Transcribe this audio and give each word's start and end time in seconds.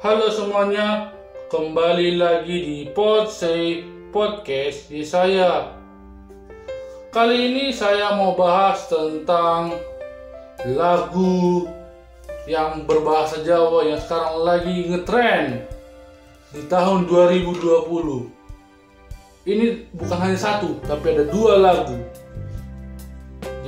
Halo 0.00 0.32
semuanya, 0.32 1.12
kembali 1.52 2.16
lagi 2.16 2.56
di 2.56 2.78
Podsay 2.88 3.84
Podcast 4.08 4.88
di 4.88 5.04
saya. 5.04 5.76
Kali 7.12 7.52
ini 7.52 7.68
saya 7.68 8.16
mau 8.16 8.32
bahas 8.32 8.88
tentang 8.88 9.76
lagu 10.72 11.68
yang 12.48 12.88
berbahasa 12.88 13.44
Jawa 13.44 13.92
yang 13.92 14.00
sekarang 14.00 14.40
lagi 14.40 14.88
ngetren 14.88 15.68
di 16.56 16.64
tahun 16.64 17.04
2020. 17.04 17.60
Ini 19.52 19.84
bukan 19.92 20.16
hanya 20.16 20.40
satu, 20.40 20.80
tapi 20.88 21.12
ada 21.12 21.28
dua 21.28 21.60
lagu. 21.60 22.00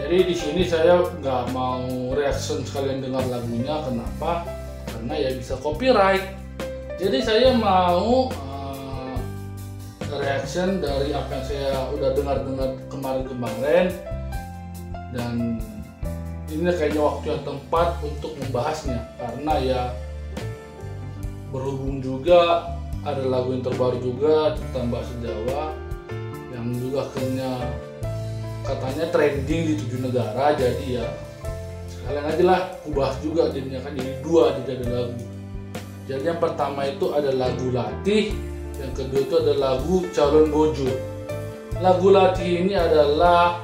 Jadi 0.00 0.32
di 0.32 0.32
sini 0.32 0.64
saya 0.64 0.96
nggak 0.96 1.52
mau 1.52 1.84
reaction 2.16 2.64
sekalian 2.64 3.04
dengar 3.04 3.20
lagunya. 3.28 3.84
Kenapa? 3.84 4.61
Karena 5.02 5.18
ya 5.18 5.34
bisa 5.34 5.58
copyright. 5.58 6.22
Jadi 6.94 7.26
saya 7.26 7.50
mau 7.58 8.30
uh, 8.30 9.18
reaction 10.14 10.78
dari 10.78 11.10
apa 11.10 11.26
yang 11.26 11.42
saya 11.50 11.74
udah 11.90 12.14
dengar-dengar 12.14 12.78
kemarin-kemarin 12.86 13.90
dan 15.10 15.58
ini 16.54 16.70
kayaknya 16.70 17.02
waktu 17.02 17.34
yang 17.34 17.42
tepat 17.42 17.98
untuk 18.06 18.30
membahasnya. 18.46 19.02
Karena 19.18 19.54
ya 19.58 19.82
berhubung 21.50 21.98
juga 21.98 22.70
ada 23.02 23.26
lagu 23.26 23.58
yang 23.58 23.66
terbaru 23.66 23.98
juga 23.98 24.54
tentang 24.54 24.86
bahasa 24.86 25.10
Jawa 25.18 25.74
yang 26.54 26.78
juga 26.78 27.10
akhirnya 27.10 27.50
katanya 28.62 29.10
trending 29.10 29.62
di 29.66 29.74
tujuh 29.82 29.98
negara. 29.98 30.54
Jadi 30.54 30.94
ya 30.94 31.10
sekalian 32.02 32.26
aja 32.26 32.42
lah 32.42 32.60
aku 32.82 32.88
bahas 32.98 33.14
juga 33.22 33.46
jadinya 33.54 33.78
kan 33.78 33.94
jadi 33.94 34.12
dua 34.26 34.58
jadi 34.58 34.70
ada 34.82 34.86
lagu. 34.90 35.22
Jadi 36.02 36.24
yang 36.26 36.40
pertama 36.42 36.80
itu 36.90 37.06
ada 37.14 37.30
lagu 37.30 37.66
latih 37.70 38.34
yang 38.82 38.92
kedua 38.98 39.20
itu 39.22 39.34
ada 39.38 39.54
lagu 39.54 39.96
calon 40.10 40.50
bojo. 40.50 40.90
Lagu 41.78 42.08
latih 42.10 42.66
ini 42.66 42.74
adalah 42.74 43.62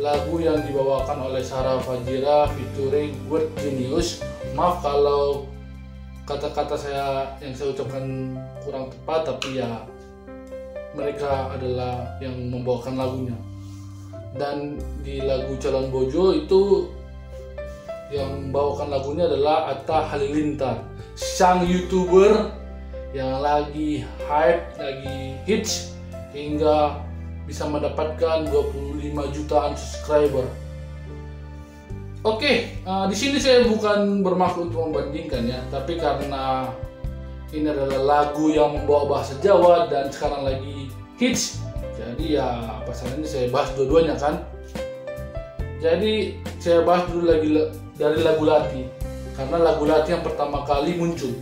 lagu 0.00 0.40
yang 0.40 0.58
dibawakan 0.64 1.28
oleh 1.28 1.44
Sarah 1.44 1.76
Fajira 1.84 2.48
featuring 2.56 3.12
Word 3.28 3.52
Genius. 3.60 4.24
Maaf 4.56 4.80
kalau 4.80 5.44
kata-kata 6.24 6.74
saya 6.80 7.36
yang 7.44 7.52
saya 7.52 7.76
ucapkan 7.76 8.32
kurang 8.64 8.88
tepat 8.88 9.28
tapi 9.28 9.60
ya 9.60 9.84
mereka 10.96 11.52
adalah 11.52 12.16
yang 12.24 12.32
membawakan 12.48 12.96
lagunya. 12.96 13.36
Dan 14.34 14.82
di 15.04 15.22
lagu 15.22 15.54
Calon 15.62 15.94
Bojo 15.94 16.34
itu 16.34 16.90
yang 18.12 18.48
membawakan 18.48 18.92
lagunya 18.92 19.24
adalah 19.28 19.72
Atta 19.72 20.04
Halilintar 20.12 20.84
sang 21.14 21.64
youtuber 21.64 22.52
yang 23.14 23.38
lagi 23.38 24.02
hype 24.26 24.64
lagi 24.76 25.38
hits 25.46 25.94
hingga 26.34 26.98
bisa 27.46 27.68
mendapatkan 27.68 28.48
25 28.50 29.36
jutaan 29.36 29.72
subscriber 29.78 30.44
Oke, 32.24 32.80
uh, 32.88 33.04
di 33.04 33.12
sini 33.12 33.36
saya 33.36 33.68
bukan 33.68 34.24
bermaksud 34.24 34.72
untuk 34.72 34.88
membandingkan 34.88 35.44
ya, 35.44 35.60
tapi 35.68 36.00
karena 36.00 36.72
ini 37.52 37.68
adalah 37.68 38.00
lagu 38.00 38.48
yang 38.48 38.80
membawa 38.80 39.20
bahasa 39.20 39.36
Jawa 39.44 39.92
dan 39.92 40.08
sekarang 40.08 40.40
lagi 40.40 40.88
hits, 41.20 41.60
jadi 42.00 42.40
ya 42.40 42.48
apa 42.80 42.96
salahnya 42.96 43.28
saya 43.28 43.52
bahas 43.52 43.76
dua-duanya 43.76 44.16
kan. 44.16 44.40
Jadi 45.84 46.40
saya 46.64 46.80
bahas 46.80 47.04
dulu 47.12 47.28
lagi 47.28 47.48
dari 47.94 48.20
lagu 48.22 48.42
Lati, 48.42 48.82
karena 49.38 49.58
lagu 49.62 49.84
Lati 49.86 50.08
yang 50.14 50.24
pertama 50.26 50.66
kali 50.66 50.98
muncul. 50.98 51.34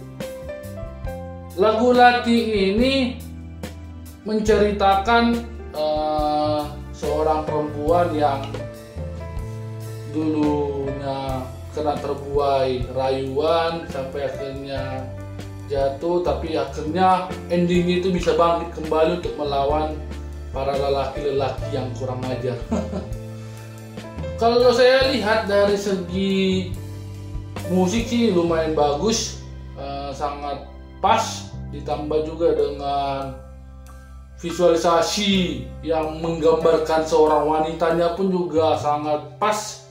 Lagu 1.57 1.93
Lati 1.93 2.39
ini 2.73 3.17
menceritakan 4.25 5.25
uh, 5.75 6.71
seorang 6.95 7.43
perempuan 7.45 8.15
yang 8.15 8.41
dulunya 10.13 11.43
kena 11.73 11.97
terbuai 11.99 12.85
rayuan 12.93 13.89
sampai 13.89 14.29
akhirnya 14.29 15.09
jatuh 15.73 16.21
tapi 16.21 16.53
akhirnya 16.53 17.33
endingnya 17.49 18.05
itu 18.05 18.13
bisa 18.13 18.37
bangkit 18.37 18.77
kembali 18.77 19.25
untuk 19.25 19.35
melawan 19.41 19.97
para 20.53 20.77
lelaki-lelaki 20.77 21.67
yang 21.73 21.89
kurang 21.97 22.21
ajar 22.29 22.61
kalau 24.43 24.75
saya 24.75 25.07
lihat 25.15 25.47
dari 25.47 25.79
segi 25.79 26.75
musik 27.71 28.11
sih 28.11 28.35
lumayan 28.35 28.75
bagus 28.75 29.39
uh, 29.79 30.11
sangat 30.11 30.67
pas 30.99 31.55
ditambah 31.71 32.27
juga 32.27 32.59
dengan 32.59 33.39
visualisasi 34.43 35.63
yang 35.87 36.19
menggambarkan 36.19 37.07
seorang 37.07 37.47
wanitanya 37.47 38.19
pun 38.19 38.35
juga 38.35 38.75
sangat 38.83 39.23
pas 39.39 39.87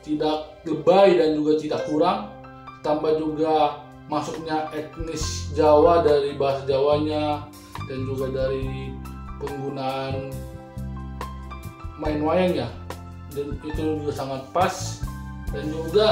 tidak 0.00 0.56
lebay 0.64 1.20
dan 1.20 1.36
juga 1.36 1.60
tidak 1.60 1.84
kurang. 1.84 2.32
Tambah 2.80 3.20
juga 3.20 3.84
masuknya 4.08 4.72
etnis 4.72 5.52
Jawa 5.52 6.00
dari 6.00 6.40
bahasa 6.40 6.64
Jawanya 6.64 7.44
dan 7.84 7.98
juga 8.08 8.32
dari 8.32 8.96
penggunaan 9.44 10.32
main 12.00 12.24
wayang 12.24 12.64
ya 12.64 12.79
dan 13.30 13.46
itu 13.62 13.80
juga 14.02 14.12
sangat 14.12 14.42
pas 14.50 14.74
dan 15.50 15.64
juga 15.70 16.08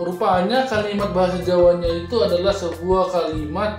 rupanya 0.00 0.66
kalimat 0.66 1.10
bahasa 1.14 1.38
Jawanya 1.44 1.86
itu 1.86 2.16
adalah 2.18 2.52
sebuah 2.52 3.04
kalimat 3.12 3.78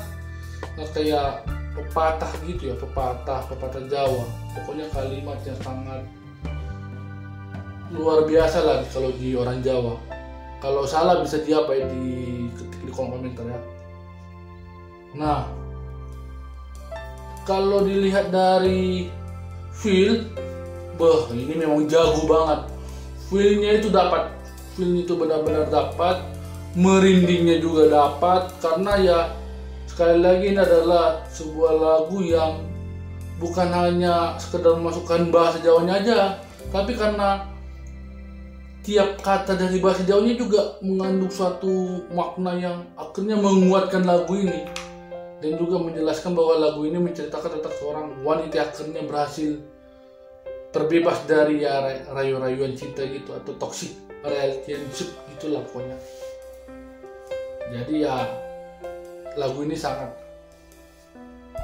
kayak 0.95 1.43
pepatah 1.75 2.31
gitu 2.47 2.71
ya 2.71 2.75
pepatah 2.79 3.43
pepatah 3.51 3.83
Jawa 3.91 4.23
pokoknya 4.55 4.87
kalimat 4.95 5.37
yang 5.43 5.59
sangat 5.59 6.01
luar 7.93 8.25
biasa 8.25 8.57
lah 8.65 8.79
kalau 8.89 9.11
di 9.15 9.37
orang 9.37 9.61
Jawa. 9.61 9.95
Kalau 10.63 10.83
salah 10.87 11.21
bisa 11.21 11.39
di 11.45 11.53
apa 11.53 11.71
ya 11.77 11.85
di 11.85 12.05
ketik 12.57 12.81
di 12.81 12.91
kolom 12.91 13.21
komentar 13.21 13.45
ya. 13.45 13.59
Nah, 15.13 15.41
kalau 17.45 17.85
dilihat 17.85 18.33
dari 18.33 19.07
feel, 19.69 20.25
bah 20.95 21.27
ini 21.31 21.53
memang 21.55 21.87
jago 21.87 22.23
banget. 22.27 22.71
Feelnya 23.27 23.81
itu 23.81 23.89
dapat, 23.89 24.31
feel 24.77 24.95
itu 25.01 25.17
benar-benar 25.17 25.67
dapat, 25.67 26.21
merindingnya 26.77 27.57
juga 27.59 27.89
dapat. 27.89 28.53
Karena 28.61 28.93
ya 29.01 29.19
sekali 29.89 30.21
lagi 30.21 30.53
ini 30.53 30.59
adalah 30.61 31.25
sebuah 31.31 31.73
lagu 31.73 32.21
yang 32.21 32.61
bukan 33.41 33.67
hanya 33.73 34.39
sekedar 34.39 34.77
memasukkan 34.77 35.33
bahasa 35.33 35.59
Jawanya 35.59 35.99
aja, 35.99 36.19
tapi 36.71 36.95
karena 36.95 37.49
tiap 38.85 39.17
kata 39.19 39.57
dari 39.57 39.81
bahasa 39.81 40.05
Jawanya 40.05 40.37
juga 40.37 40.77
mengandung 40.85 41.33
suatu 41.33 42.05
makna 42.13 42.53
yang 42.55 42.77
akhirnya 42.95 43.35
menguatkan 43.35 44.05
lagu 44.05 44.37
ini. 44.37 44.69
Dan 45.43 45.59
juga 45.59 45.77
menjelaskan 45.83 46.31
bahwa 46.31 46.57
lagu 46.57 46.87
ini 46.87 46.95
menceritakan 46.95 47.59
tentang 47.59 47.73
seorang 47.77 48.07
wanita 48.23 48.71
akhirnya 48.71 49.03
berhasil 49.03 49.59
terbebas 50.75 51.23
dari 51.23 51.63
ya 51.63 51.79
rayu-rayuan 52.11 52.75
cinta 52.75 53.07
gitu 53.07 53.31
atau 53.31 53.55
toxic 53.55 53.95
relationship 54.27 55.15
gitulah 55.31 55.63
pokoknya. 55.71 55.95
Jadi 57.71 58.03
ya 58.03 58.27
lagu 59.39 59.63
ini 59.63 59.79
sangat 59.79 60.11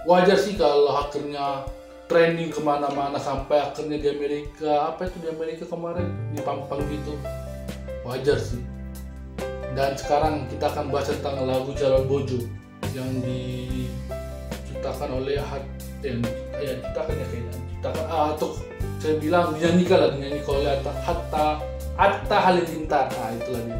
wajar 0.07 0.39
sih 0.39 0.55
kalau 0.55 0.95
akhirnya 0.95 1.67
trending 2.07 2.55
ke 2.55 2.63
mana-mana 2.63 3.19
sampai 3.19 3.59
akhirnya 3.59 3.99
di 3.99 4.07
Amerika 4.15 4.95
apa 4.95 5.11
itu 5.11 5.19
di 5.19 5.27
Amerika 5.27 5.67
kemarin? 5.67 6.07
Di 6.31 6.39
pampang 6.39 6.79
gitu. 6.87 7.19
Wajar 8.07 8.39
sih. 8.39 8.63
Dan 9.75 9.99
sekarang 9.99 10.47
kita 10.47 10.71
akan 10.71 10.87
bahas 10.87 11.11
tentang 11.11 11.43
lagu 11.43 11.75
Calon 11.75 12.07
Bojo 12.07 12.39
yang 12.95 13.11
diciptakan 13.23 15.19
oleh 15.19 15.35
Hat 15.35 15.67
yang 15.99 16.23
ya 16.63 16.79
diciptakan 16.79 17.15
ya 17.15 17.27
kayaknya 17.27 17.70
diciptakan 17.81 18.05
ah, 18.13 18.37
atau 18.37 18.49
saya 19.01 19.17
bilang 19.17 19.57
dinyanyikan 19.57 19.97
lah 19.97 20.09
dinyanyikan 20.13 20.53
oleh 20.53 20.69
Hatta 20.77 20.91
Hatta 21.01 21.45
Hatta 21.97 22.37
Halilintar. 22.37 23.05
Nah 23.09 23.29
itulah 23.33 23.61
dia. 23.65 23.79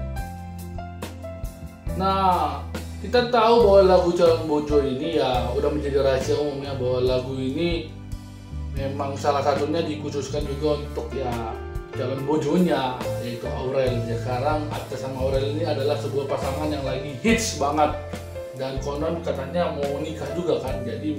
Nah 2.01 2.65
kita 3.05 3.29
tahu 3.29 3.55
bahwa 3.65 3.81
lagu 3.85 4.09
Calon 4.17 4.41
Bojo 4.49 4.77
ini 4.81 5.21
ya 5.21 5.53
udah 5.53 5.69
menjadi 5.69 6.01
rahasia 6.01 6.37
umumnya 6.41 6.73
bahwa 6.81 6.99
lagu 7.05 7.33
ini 7.37 7.93
memang 8.73 9.13
salah 9.13 9.45
satunya 9.45 9.85
dikhususkan 9.85 10.41
juga 10.49 10.81
untuk 10.81 11.11
ya 11.13 11.29
calon 11.91 12.23
bojonya 12.25 12.97
yaitu 13.21 13.45
Aurel. 13.53 14.01
Ya 14.09 14.17
sekarang 14.25 14.65
Atta 14.73 14.95
sama 14.97 15.29
Aurel 15.29 15.53
ini 15.53 15.67
adalah 15.67 15.99
sebuah 16.01 16.25
pasangan 16.25 16.73
yang 16.73 16.81
lagi 16.81 17.13
hits 17.21 17.61
banget. 17.61 17.93
Dan 18.57 18.77
konon 18.81 19.21
katanya 19.25 19.73
mau 19.73 19.97
nikah 20.01 20.29
juga 20.37 20.61
kan 20.61 20.85
jadi 20.85 21.17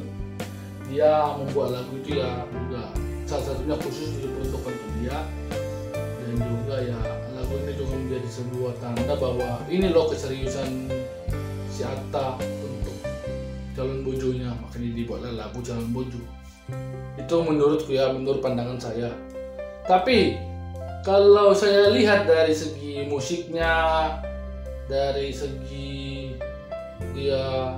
dia 0.93 1.33
membuat 1.41 1.81
lagu 1.81 1.93
itu 1.97 2.21
ya 2.21 2.45
juga 2.53 2.93
salah 3.25 3.45
satunya 3.49 3.77
khusus 3.81 4.21
diperuntukkan 4.21 4.73
untuk 4.77 4.93
dia 5.01 5.17
dan 5.97 6.37
juga 6.37 6.77
ya 6.85 7.01
lagu 7.33 7.53
ini 7.65 7.73
juga 7.81 7.95
menjadi 7.97 8.29
sebuah 8.29 8.73
tanda 8.77 9.15
bahwa 9.17 9.51
ini 9.73 9.89
loh 9.89 10.13
keseriusan 10.13 10.93
si 11.73 11.81
Atta 11.81 12.37
calon 13.83 14.05
bojonya. 14.07 14.55
Makanya 14.63 14.91
dibuatlah 14.95 15.33
lagu 15.35 15.59
calon 15.65 15.91
bojo. 15.91 16.21
Itu 17.19 17.37
menurutku 17.43 17.93
ya 17.93 18.13
menurut 18.13 18.39
pandangan 18.39 18.79
saya. 18.79 19.11
Tapi 19.89 20.39
kalau 21.03 21.51
saya 21.51 21.91
lihat 21.91 22.31
dari 22.31 22.55
segi 22.55 23.03
musiknya 23.11 23.75
dari 24.87 25.35
segi 25.35 26.31
dia 27.17 27.75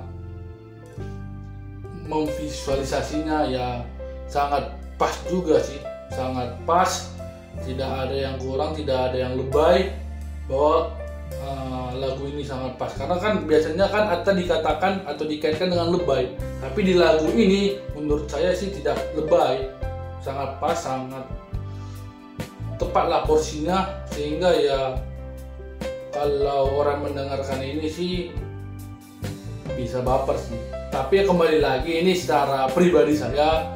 memvisualisasinya 2.05 3.49
ya 3.49 3.81
sangat 4.29 4.69
pas 4.95 5.13
juga 5.27 5.59
sih 5.59 5.81
sangat 6.13 6.53
pas. 6.67 7.11
Tidak 7.55 7.87
ada 7.87 8.11
yang 8.11 8.35
kurang 8.35 8.75
tidak 8.75 9.11
ada 9.11 9.17
yang 9.17 9.39
lebay 9.39 9.95
bahwa 10.51 10.91
uh, 11.39 11.89
lagu 11.95 12.27
ini 12.27 12.43
sangat 12.43 12.75
pas. 12.75 12.91
Karena 12.91 13.15
kan 13.15 13.47
biasanya 13.47 13.87
kan 13.87 14.11
atau 14.11 14.35
dikatakan 14.35 15.07
atau 15.07 15.23
dikaitkan 15.23 15.71
dengan 15.71 15.95
lebay. 15.95 16.35
Tapi 16.59 16.79
di 16.83 16.93
lagu 16.99 17.31
ini 17.31 17.79
menurut 17.95 18.27
saya 18.27 18.51
sih 18.51 18.75
tidak 18.75 18.99
lebay. 19.15 19.71
Sangat 20.19 20.59
pas 20.59 20.75
sangat 20.75 21.23
tepatlah 22.75 23.23
porsinya. 23.23 24.03
Sehingga 24.11 24.51
ya 24.51 24.99
kalau 26.11 26.75
orang 26.75 27.07
mendengarkan 27.07 27.63
ini 27.63 27.87
sih 27.87 28.13
bisa 29.79 30.03
baper 30.03 30.35
sih 30.39 30.74
tapi 30.95 31.27
kembali 31.27 31.59
lagi 31.59 31.91
ini 31.99 32.15
secara 32.15 32.71
pribadi 32.71 33.19
saya 33.19 33.67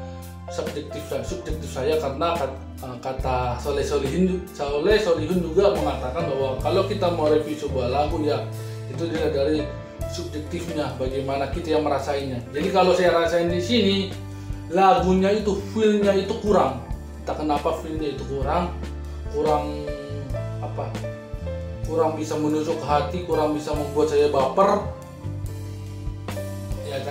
subjektif 0.48 1.04
subjektif 1.28 1.68
saya 1.68 2.00
karena 2.00 2.32
eh, 2.80 2.98
kata 3.04 3.60
Soleh 3.60 3.84
Solihin 3.84 4.40
Soleh 4.56 4.96
Solihun 4.96 5.44
juga 5.44 5.76
mengatakan 5.76 6.32
bahwa 6.32 6.56
kalau 6.64 6.88
kita 6.88 7.12
mau 7.12 7.28
review 7.28 7.60
sebuah 7.60 7.92
lagu 7.92 8.24
ya 8.24 8.48
itu 8.88 9.04
dilihat 9.04 9.36
dari 9.36 9.68
subjektifnya 10.08 10.96
bagaimana 10.96 11.52
kita 11.52 11.76
yang 11.76 11.84
merasainnya. 11.84 12.40
Jadi 12.56 12.72
kalau 12.72 12.96
saya 12.96 13.12
rasain 13.12 13.52
di 13.52 13.60
sini 13.60 13.98
lagunya 14.72 15.36
itu 15.36 15.60
feelnya 15.76 16.16
itu 16.16 16.40
kurang. 16.40 16.80
Tak 17.28 17.44
kenapa 17.44 17.84
feelnya 17.84 18.16
itu 18.16 18.24
kurang 18.32 18.72
kurang 19.36 19.84
apa 20.64 20.88
kurang 21.84 22.16
bisa 22.16 22.40
menusuk 22.40 22.80
hati 22.88 23.28
kurang 23.28 23.60
bisa 23.60 23.76
membuat 23.76 24.08
saya 24.08 24.32
baper 24.32 24.99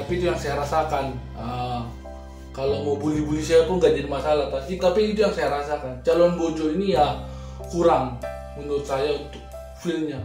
tapi 0.08 0.24
itu 0.24 0.32
yang 0.32 0.40
saya 0.40 0.56
rasakan. 0.56 1.12
Uh, 1.36 1.84
kalau 2.56 2.80
mau 2.80 2.96
bully-bully 2.96 3.44
saya 3.44 3.68
pun 3.68 3.76
gak 3.76 3.92
jadi 3.92 4.08
masalah 4.08 4.48
tapi 4.48 4.80
tapi 4.80 5.12
itu 5.12 5.20
yang 5.20 5.36
saya 5.36 5.52
rasakan. 5.52 6.00
Calon 6.00 6.32
bojo 6.32 6.72
ini 6.72 6.96
ya 6.96 7.20
kurang 7.68 8.16
menurut 8.56 8.88
saya 8.88 9.12
untuk 9.12 9.44
feelnya. 9.84 10.16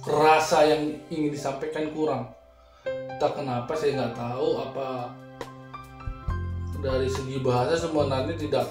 Rasa 0.00 0.64
yang 0.64 0.96
ingin 1.12 1.28
disampaikan 1.28 1.92
kurang. 1.92 2.32
Tak 3.20 3.36
kenapa 3.36 3.76
saya 3.76 4.00
nggak 4.00 4.16
tahu 4.16 4.48
apa 4.64 5.12
dari 6.80 7.04
segi 7.12 7.36
bahasa 7.44 7.76
sebenarnya 7.76 8.32
tidak 8.32 8.64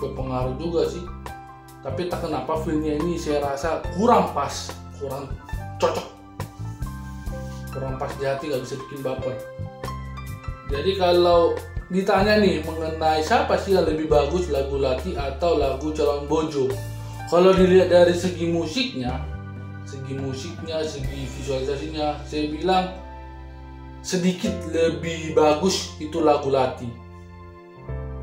berpengaruh 0.00 0.56
juga 0.56 0.88
sih. 0.88 1.04
Tapi 1.84 2.08
tak 2.08 2.24
kenapa 2.24 2.56
feelnya 2.64 2.96
ini 3.04 3.20
saya 3.20 3.44
rasa 3.44 3.84
kurang 4.00 4.32
pas 4.32 4.72
kurang 4.96 5.28
cocok. 5.76 6.08
Kurang 7.68 8.00
pas 8.00 8.08
di 8.16 8.24
hati 8.24 8.48
nggak 8.48 8.64
bisa 8.64 8.80
bikin 8.80 9.04
baper 9.04 9.36
jadi 10.72 10.92
kalau 10.96 11.58
ditanya 11.92 12.40
nih 12.40 12.64
mengenai 12.64 13.20
siapa 13.20 13.60
sih 13.60 13.76
yang 13.76 13.84
lebih 13.84 14.08
bagus 14.08 14.48
lagu 14.48 14.80
Lati 14.80 15.12
atau 15.12 15.60
lagu 15.60 15.92
Calon 15.92 16.24
Bojo? 16.24 16.72
Kalau 17.28 17.52
dilihat 17.52 17.92
dari 17.92 18.16
segi 18.16 18.48
musiknya 18.48 19.34
segi 19.84 20.16
musiknya 20.16 20.80
segi 20.80 21.28
visualisasinya 21.28 22.18
saya 22.24 22.48
bilang 22.48 22.84
sedikit 24.00 24.52
lebih 24.72 25.36
bagus 25.36 25.96
itu 26.00 26.24
lagu 26.24 26.48
Lati 26.48 26.88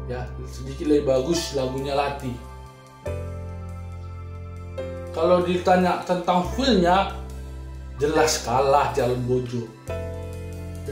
ya 0.09 0.25
sedikit 0.49 0.89
lebih 0.89 1.05
bagus 1.05 1.53
lagunya 1.53 1.93
Lati 1.93 2.33
kalau 5.13 5.45
ditanya 5.45 6.01
tentang 6.03 6.49
feelnya 6.57 7.13
jelas 8.01 8.41
kalah 8.41 8.89
Calon 8.97 9.21
Bojo 9.29 9.69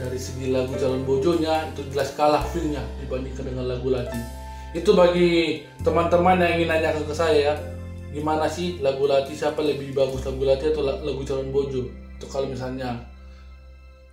dari 0.00 0.16
segi 0.16 0.48
lagu 0.48 0.72
Calon 0.80 1.04
Bojonya 1.04 1.68
itu 1.68 1.84
jelas 1.92 2.16
kalah 2.16 2.40
feelnya 2.48 2.80
dibandingkan 3.04 3.52
dengan 3.52 3.68
lagu 3.68 3.92
Lati 3.92 4.40
itu 4.70 4.94
bagi 4.94 5.60
teman-teman 5.82 6.38
yang 6.38 6.62
ingin 6.62 6.68
nanya 6.70 6.94
ke 6.94 7.10
saya 7.10 7.38
ya. 7.52 7.54
Gimana 8.10 8.46
sih 8.46 8.78
lagu 8.78 9.06
Lati 9.06 9.34
siapa 9.34 9.62
lebih 9.62 9.90
bagus 9.94 10.22
lagu 10.22 10.42
Lati 10.46 10.70
atau 10.70 10.82
lagu 10.86 11.22
Calon 11.26 11.50
Bojo? 11.50 11.90
Itu 11.90 12.26
kalau 12.30 12.46
misalnya 12.46 13.02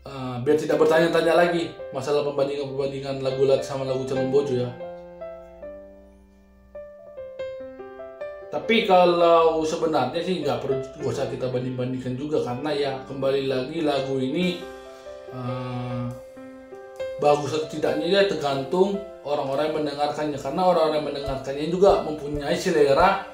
uh, 0.05 0.41
biar 0.41 0.57
tidak 0.57 0.81
bertanya-tanya 0.81 1.33
lagi 1.37 1.69
masalah 1.93 2.25
pembandingan-pembandingan 2.25 3.21
lagu 3.21 3.45
Lati 3.45 3.65
sama 3.65 3.85
lagu 3.85 4.01
Calon 4.09 4.33
Bojo 4.33 4.53
ya. 4.57 4.69
Tapi 8.47 8.89
kalau 8.89 9.61
sebenarnya 9.61 10.21
sih 10.25 10.41
nggak 10.41 10.57
perlu 10.65 10.81
usah 11.05 11.29
kita 11.29 11.53
banding 11.53 11.77
bandingkan 11.77 12.17
juga 12.17 12.41
karena 12.41 12.73
ya 12.73 12.91
kembali 13.05 13.45
lagi 13.45 13.85
lagu 13.85 14.17
ini 14.17 14.57
uh, 15.33 16.07
bagus 17.17 17.57
atau 17.57 17.67
tidaknya 17.69 18.05
ya 18.07 18.21
tergantung 18.29 18.99
orang-orang 19.25 19.73
yang 19.73 19.77
mendengarkannya. 19.83 20.37
Karena 20.39 20.61
orang-orang 20.63 20.95
yang 21.01 21.07
mendengarkannya 21.09 21.65
juga 21.67 22.05
mempunyai 22.05 22.55
selera 22.55 23.25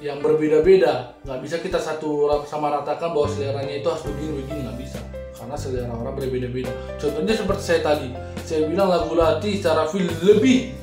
yang 0.00 0.22
berbeda-beda. 0.24 1.12
Nggak 1.26 1.40
bisa 1.44 1.56
kita 1.60 1.78
satu 1.80 2.30
sama 2.48 2.72
ratakan 2.72 3.12
bahwa 3.12 3.28
seleranya 3.28 3.74
itu 3.82 3.88
harus 3.90 4.04
begini 4.06 4.32
begini. 4.44 4.60
Nggak 4.64 4.78
bisa. 4.80 5.00
Karena 5.36 5.56
selera 5.56 5.92
orang 5.92 6.14
berbeda-beda. 6.16 6.72
Contohnya 6.96 7.34
seperti 7.34 7.62
saya 7.62 7.80
tadi. 7.84 8.08
Saya 8.44 8.66
bilang 8.66 8.88
lagu 8.90 9.12
Lati 9.14 9.60
secara 9.60 9.86
feel 9.88 10.08
lebih 10.24 10.74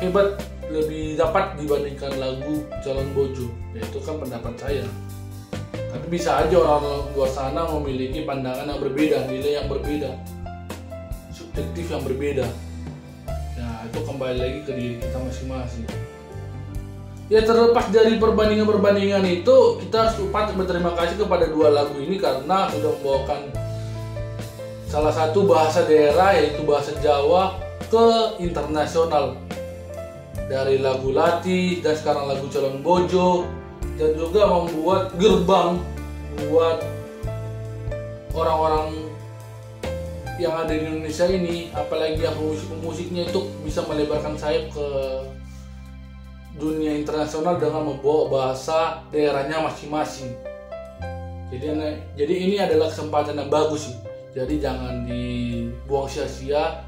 hebat 0.00 0.40
lebih 0.72 1.20
dapat 1.20 1.60
dibandingkan 1.60 2.16
lagu 2.16 2.64
Calon 2.80 3.08
Bojo. 3.12 3.46
Ya 3.76 3.84
itu 3.84 4.00
kan 4.00 4.16
pendapat 4.20 4.54
saya 4.56 4.84
tapi 5.92 6.06
bisa 6.08 6.40
aja 6.40 6.56
orang 6.56 7.12
luar 7.12 7.28
sana 7.28 7.68
memiliki 7.68 8.24
pandangan 8.24 8.64
yang 8.64 8.80
berbeda 8.80 9.28
nilai 9.28 9.60
yang 9.60 9.68
berbeda 9.68 10.16
subjektif 11.52 11.92
yang 11.92 12.00
berbeda. 12.00 12.48
Nah 13.60 13.84
itu 13.84 14.00
kembali 14.00 14.36
lagi 14.40 14.58
ke 14.64 14.72
diri 14.72 14.96
kita 14.96 15.20
masing-masing. 15.20 15.84
Ya 17.28 17.44
terlepas 17.44 17.92
dari 17.92 18.16
perbandingan-perbandingan 18.16 19.24
itu 19.28 19.56
kita 19.84 20.08
harus 20.08 20.16
berterima 20.56 20.96
kasih 20.96 21.20
kepada 21.20 21.48
dua 21.52 21.68
lagu 21.68 21.96
ini 22.00 22.16
karena 22.16 22.72
sudah 22.72 22.92
membawakan 22.96 23.52
salah 24.88 25.12
satu 25.12 25.44
bahasa 25.44 25.84
daerah 25.84 26.32
yaitu 26.36 26.64
bahasa 26.64 26.96
Jawa 27.04 27.60
ke 27.92 28.40
internasional. 28.40 29.36
Dari 30.48 30.80
lagu 30.80 31.12
Lati 31.12 31.84
dan 31.84 31.96
sekarang 31.96 32.28
lagu 32.32 32.48
Calon 32.48 32.80
Bojo 32.80 33.44
dan 34.00 34.10
juga 34.16 34.48
membuat 34.48 35.12
gerbang 35.20 35.80
buat 36.48 36.80
orang-orang 38.32 39.12
yang 40.40 40.56
ada 40.56 40.72
di 40.72 40.82
Indonesia 40.88 41.28
ini 41.28 41.68
apalagi 41.70 42.24
yang 42.24 42.34
pemusik-pemusiknya 42.34 43.28
itu 43.28 43.40
bisa 43.62 43.84
melebarkan 43.84 44.34
sayap 44.34 44.72
ke 44.72 44.88
dunia 46.56 46.96
internasional 46.96 47.56
dengan 47.60 47.92
membawa 47.92 48.28
bahasa 48.28 49.04
daerahnya 49.12 49.60
masing-masing. 49.62 50.32
Jadi 51.52 51.68
jadi 52.16 52.34
ini 52.34 52.56
adalah 52.56 52.88
kesempatan 52.88 53.36
yang 53.36 53.52
bagus 53.52 53.92
sih. 53.92 53.96
Jadi 54.32 54.56
jangan 54.56 55.04
dibuang 55.04 56.08
sia-sia 56.08 56.80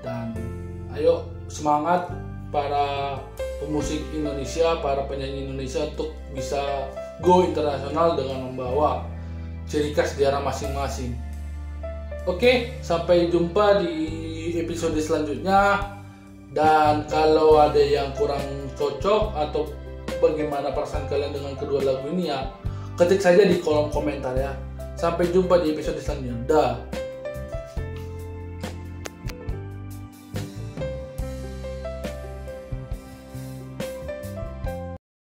dan 0.00 0.32
ayo 0.96 1.28
semangat 1.52 2.08
para 2.48 3.20
pemusik 3.60 4.00
Indonesia, 4.16 4.80
para 4.80 5.04
penyanyi 5.04 5.44
Indonesia 5.44 5.84
untuk 5.84 6.16
bisa 6.32 6.90
go 7.20 7.44
internasional 7.44 8.16
dengan 8.16 8.50
membawa 8.50 9.04
ciri 9.70 9.94
khas 9.94 10.18
daerah 10.18 10.42
masing-masing. 10.42 11.14
Oke, 12.28 12.76
sampai 12.84 13.32
jumpa 13.32 13.80
di 13.80 13.96
episode 14.60 14.98
selanjutnya. 14.98 15.94
Dan 16.50 17.06
kalau 17.06 17.62
ada 17.62 17.78
yang 17.78 18.10
kurang 18.18 18.42
cocok 18.74 19.38
atau 19.38 19.70
bagaimana 20.18 20.74
perasaan 20.74 21.06
kalian 21.06 21.30
dengan 21.30 21.54
kedua 21.54 21.78
lagu 21.86 22.10
ini 22.10 22.26
ya, 22.26 22.50
ketik 22.98 23.22
saja 23.22 23.46
di 23.46 23.62
kolom 23.62 23.88
komentar 23.94 24.34
ya. 24.34 24.58
Sampai 24.98 25.30
jumpa 25.30 25.62
di 25.62 25.72
episode 25.72 26.02
selanjutnya. 26.02 26.44
Dah. 26.50 26.99